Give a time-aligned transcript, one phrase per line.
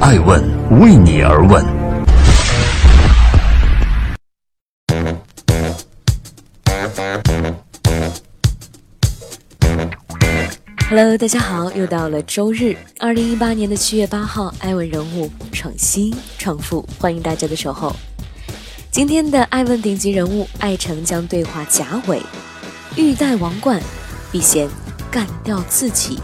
[0.00, 0.40] 爱问
[0.80, 1.64] 为你而问。
[10.88, 17.94] Hello，大家好，又到了周日，二零一八年的七月八号，爱问人物创新创富，欢迎大家的守候。
[18.92, 22.22] 今天的爱问顶级人物艾诚将对话贾伟，
[22.96, 23.80] 欲戴王冠，
[24.30, 24.68] 必先
[25.10, 26.20] 干掉自己。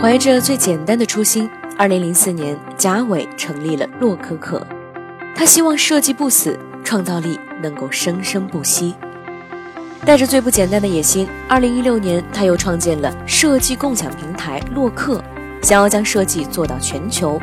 [0.00, 1.46] 怀着最简单的初心，
[1.76, 4.66] 二零零四年，贾伟成立了洛可可。
[5.36, 8.94] 他希望设计不死，创造力能够生生不息。
[10.02, 15.22] 带着最不简单的野心，二零一六年，他又创建了设计共享平台洛克，
[15.60, 17.38] 想要将设计做到全球。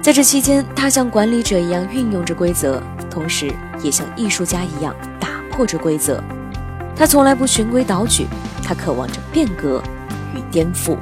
[0.00, 3.52] 在这期间，他像管理者一样运用着规则，同时
[3.82, 6.24] 也像艺术家一样打破着规则。
[6.96, 8.26] 他从来不循规蹈矩，
[8.64, 9.82] 他渴望着变革
[10.34, 10.96] 与颠覆。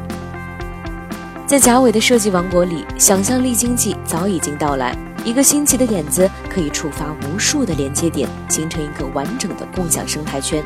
[1.47, 4.97] 在贾伟的设计王国里，想象力经济早已经到来。
[5.27, 10.65] 一个新奇的点子可以触发无数的连接点，形成一个完整的共享生态圈。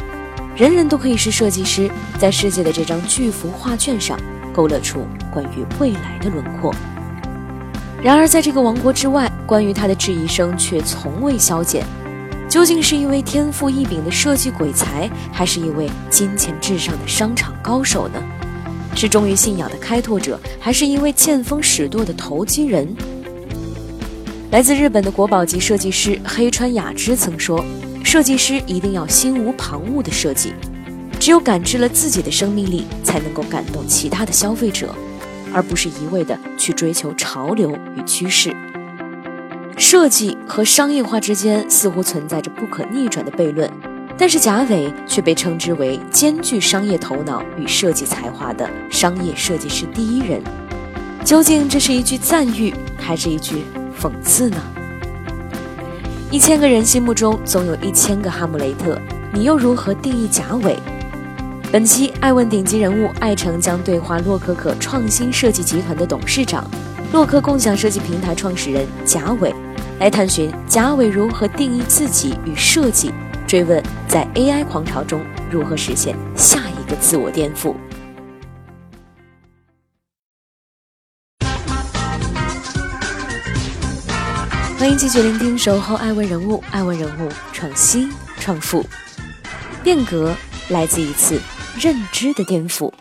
[0.55, 4.17] 人人都可以是设计师，在世界的这张巨幅画卷上
[4.53, 6.73] 勾勒出关于未来的轮廓。
[8.01, 11.85] 然而，在这个王国之外，关于他的质疑声却从未消减。
[12.49, 18.23] 究竟是一位天赋异禀的设计鬼才，还是一位金钱至上的商场高手呢？
[18.99, 22.93] 是忠于信仰的开拓者，还是一位见风使舵的投机人？
[24.51, 27.65] 来自日本的国宝级设计师黑川雅之曾说
[28.03, 30.53] ：“设计师一定要心无旁骛的设计，
[31.21, 34.93] 只有感知了自己的生命力，才能够感动其他的消费者，
[35.53, 38.53] 而不是一味的去追求潮流与趋势。
[39.77, 43.71] 设计和商业化之间似乎存在着不可逆转的悖论。”
[44.19, 50.43] 但是贾伟却被称之为兼具商业头脑与设计才华的商业设计师第一人。
[51.25, 53.63] 究竟这是一句赞誉，还是一句
[53.99, 54.57] 讽刺呢？
[56.33, 59.01] 一千个人心目中总有一千个哈姆雷特，
[59.33, 60.77] 你又如何定义贾伟？
[61.71, 66.69] 本期爱问顶级人物艾诚将对话洛可可创新设计集团的董事长、
[67.13, 69.55] 洛克共享设计平台创始人贾伟，
[70.01, 73.13] 来探寻贾伟如何定义自己与设计。
[73.49, 77.75] 追问在 AI 狂潮中如何实现下一个自我颠覆？
[84.79, 88.85] 欢迎继续聆听《守候爱问人物》，爱问人物创新创富，
[89.83, 90.35] 变革
[90.69, 91.41] 来自一次
[91.81, 92.93] 认知的颠覆。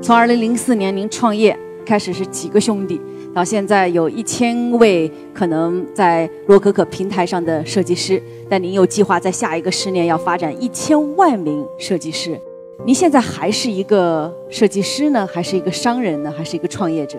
[0.00, 1.58] 从二零零四年您创业。
[1.84, 3.00] 开始是几个兄弟，
[3.34, 12.38] 到现在有一千位可能在洛可可平台上的设计师，但您有计划在下一个十年要发展一千万名设计师。
[12.86, 17.18] 您现在还是一个设计师呢，还是一个商人呢，还是一个创业者？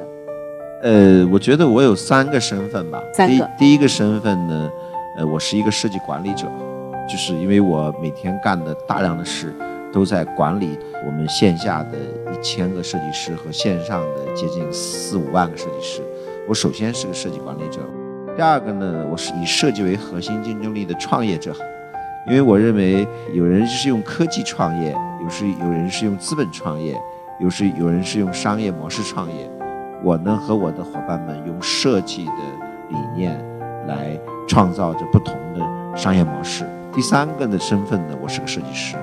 [0.81, 3.01] 呃，我觉得我有三个身份吧。
[3.13, 3.47] 三个。
[3.59, 4.71] 第一个身份呢，
[5.17, 6.47] 呃，我是一个设计管理者，
[7.07, 9.53] 就是因为我每天干的大量的事。
[9.91, 11.97] 都在管理我们线下的
[12.31, 16.01] 一千个设计师和线上的接近四五万个设计师。
[16.47, 17.81] 我首先是个设计管理者，
[18.35, 21.53] 第二个呢，我是以设计为核心竞争力的创业者。
[22.27, 26.95] 因为我认为有人是用科技创业，有时有人是用资本创业，
[27.39, 29.49] 有时有人是用商业模式创业。
[30.03, 32.33] 我呢和我的伙伴们用设计的
[32.89, 33.39] 理念
[33.87, 36.63] 来创造着不同的商业模式。
[36.93, 38.95] 第三个的身份呢，我是个设计师。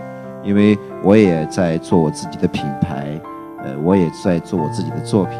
[0.43, 3.21] 因为我也在做我自己的品牌，
[3.63, 5.39] 呃，我也在做我自己的作品，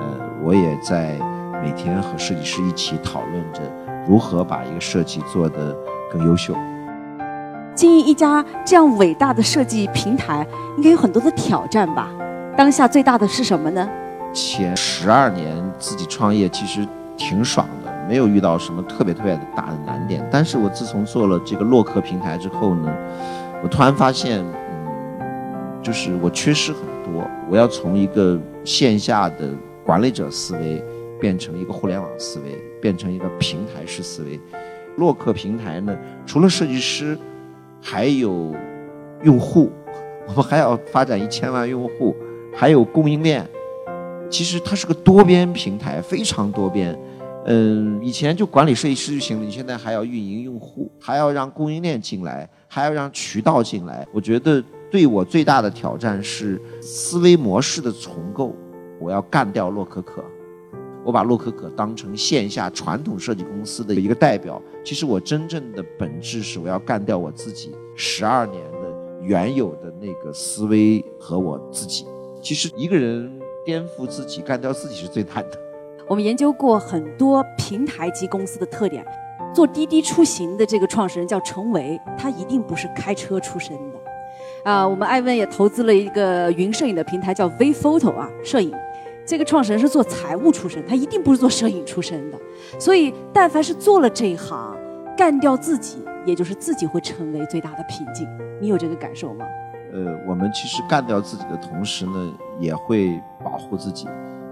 [0.00, 1.18] 呃，我也在
[1.62, 3.60] 每天和设计师一起讨论着
[4.06, 5.74] 如何把一个设计做得
[6.12, 6.54] 更优秀。
[7.74, 10.46] 经营一家这样伟大的设计平台，
[10.76, 12.08] 应该有很多的挑战吧？
[12.56, 13.88] 当下最大的是什么呢？
[14.32, 20.24] 前十二年自己创业其实挺爽的，没有遇到什么特别特别的大的难点。
[20.30, 22.92] 但是我自从做了这个洛克平台之后呢？
[23.64, 24.44] 我突然发现，
[25.18, 27.26] 嗯，就是我缺失很多。
[27.48, 29.50] 我要从一个线下的
[29.82, 30.84] 管理者思维，
[31.18, 34.38] 变成一个互联网思维，变成一个平台式思维。
[34.98, 35.96] 洛克平台呢，
[36.26, 37.18] 除了设计师，
[37.80, 38.54] 还有
[39.22, 39.72] 用户，
[40.26, 42.14] 我们还要发展一千万用户，
[42.54, 43.48] 还有供应链。
[44.28, 46.94] 其实它是个多边平台，非常多边。
[47.46, 54.06] 嗯，以前就管理设计师就行了，你现在还要运营用户，还要让供应链进来，还要让渠道进来。
[54.12, 58.54] 我觉得对我最大的挑战是思维模式的重构。
[59.00, 60.24] 我要干掉洛可可，
[61.04, 64.62] 我把洛可可当成线下传统设计公司的一个代表。
[64.82, 72.06] 其实我真正的本质是我要干掉我自己十二年的原有的那个思维和我自己。
[72.40, 73.30] 其实一个人
[73.66, 75.63] 颠覆自己、干掉自己是最难的。
[76.06, 79.04] 我们研究过很多平台级公司的特点，
[79.54, 84.70] 做滴滴出行的这个创始人叫陈维，他一定不是开车出身的。
[84.70, 88.74] 啊，我们艾文也投资了一个云摄影的平台叫 V Photo 啊，摄影。
[89.26, 92.38] 这个创始人是做财务出身，他一定不是做摄影出身的。
[92.78, 94.76] 所以，但凡是做了这一行，
[95.16, 98.28] 干掉自己，也就是自己会成为最大的瓶颈。
[98.60, 99.46] 你有这个感受吗？
[99.94, 104.06] 呃，我们其实干掉自己的同时呢，也会保护自己。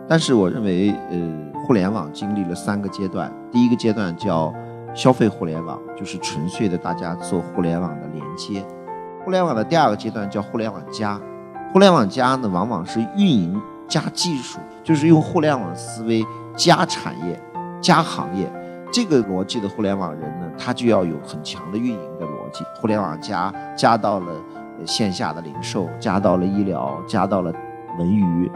[0.08, 3.32] 但是我认为，呃，互联网经历了三个阶段。
[3.50, 4.52] 第一个阶段叫
[4.94, 8.62] 消费互联网，就是纯粹的大家做互联网的连接。
[9.24, 11.18] 互联网的第二个阶段叫互联网加，
[11.72, 13.58] 互联网加呢，往往是运营
[13.88, 16.22] 加技术，就是用互联网思维
[16.56, 17.40] 加产业、
[17.80, 18.52] 加行业
[18.92, 22.64] 这个逻辑的互联网人呢，他就要有很强的运营的逻辑。
[22.74, 24.26] 互联网加加到了
[24.84, 27.52] 线下的零售，加到了医疗，加到了
[27.98, 28.50] 文娱，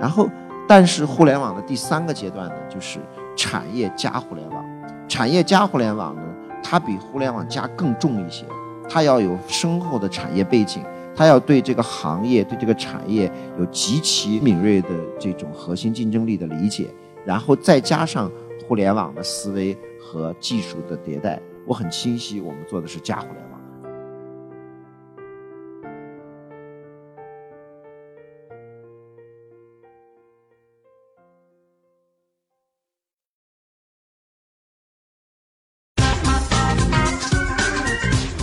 [0.00, 0.28] 然后。
[0.68, 3.00] 但是互联网的第三个阶段呢，就是
[3.34, 4.64] 产业加互联网。
[5.08, 6.22] 产业加互联网呢，
[6.62, 8.44] 它比互联网加更重一些，
[8.86, 10.84] 它要有深厚的产业背景，
[11.16, 16.90] 它要对这个行业、对这个产业有极其敏锐的这种核心竞争力的理解，
[17.24, 18.30] 然后再加上
[18.68, 21.40] 互联网的思维和技术的迭代。
[21.64, 23.57] 我很清晰，我们做的是加互联网。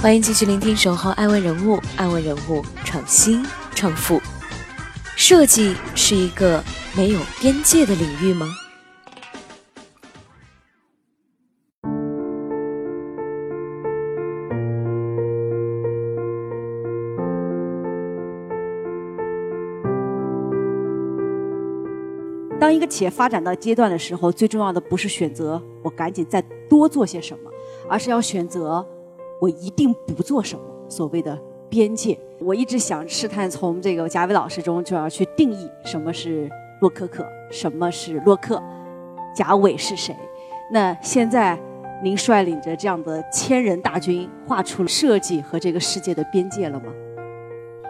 [0.06, 4.22] 欢迎继续聆听《守候爱问人物》，爱问人物创新创富。
[5.16, 6.64] 设计是一个
[6.96, 8.46] 没有边界的领域吗？
[22.60, 27.50] 当一个企业发展到阶段的时候，最重要的不是选择我赶紧再多做些什么，
[27.90, 28.88] 而是要选择。
[29.40, 31.38] 我一定不做什么所谓的
[31.70, 32.18] 边界。
[32.40, 36.50] 我一直想试探从这个贾伟老师中就要去定义什么是
[36.82, 38.62] 洛可可，什么是洛克，
[39.36, 40.16] 贾伟是谁？
[40.72, 41.58] 那现在
[42.04, 46.86] 您率领着这样的千人大军，画出了设计和这个世界的边界了吗？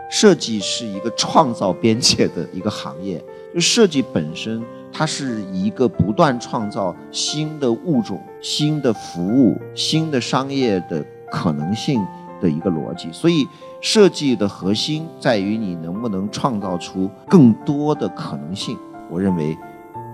[0.09, 11.03] 设计是一个创造边界的一个行业，就设计本身，它是一个不断创造新的物种、新的服务、新的商业的。
[11.35, 12.01] 可能性
[12.39, 13.45] 的一个逻辑，所以
[13.81, 18.77] 设计的核心在于你能不能创造出更多的可能性。
[19.09, 19.57] 我认为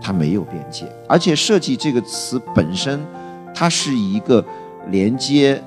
[0.01, 2.99] 它没有边界，而且设计这个词本身，
[3.53, 4.43] 它是一个
[4.87, 5.63] 连接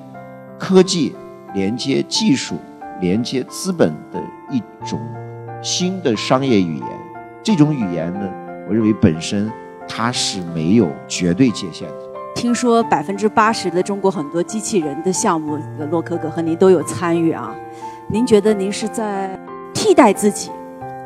[0.59, 1.15] 科技、
[1.53, 2.55] 连接技术、
[2.99, 4.99] 连接资本的一种
[5.63, 6.87] 新的商业语言。
[7.41, 8.29] 这种语言呢，
[8.67, 9.49] 我认为本身
[9.87, 12.14] 它是没有绝对界限的。
[12.35, 15.57] 听说百分之八十的中国很多机器人的项目，
[15.89, 17.55] 洛可可和您都有参与啊。
[18.09, 19.39] 您觉得您是在
[19.73, 20.51] 替代自己，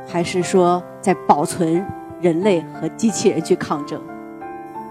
[0.08, 1.86] 还是说在保存
[2.20, 4.02] 人类和机器人去抗争？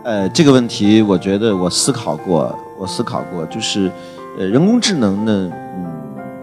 [0.04, 3.90] 呃，这个问题我觉得我思考过，我思考过，就是
[4.38, 5.86] 呃，人工智能呢，嗯，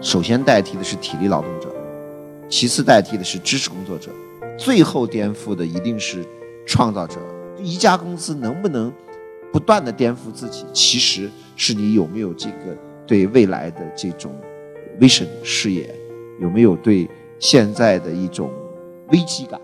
[0.02, 1.74] 首先代替的是体力劳动者，
[2.50, 4.10] 其次代替的是知识工作者，
[4.58, 6.22] 最后颠覆的一定是
[6.66, 7.16] 创造者。
[7.58, 8.92] 一家公司能不能？
[9.52, 12.76] 不断的颠覆自己，其实是你有没有这个
[13.06, 14.32] 对未来的这种
[15.00, 15.94] vision 视野，
[16.40, 18.50] 有没有对现在的一种
[19.10, 19.60] 危机感。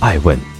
[0.00, 0.59] 爱问。